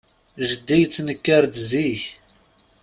[0.47, 2.03] Jeddi yettenkar-d zik.